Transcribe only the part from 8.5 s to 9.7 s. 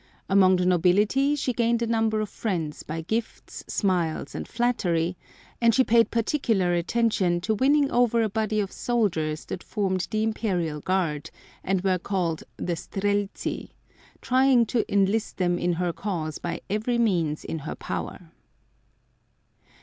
of soldiers that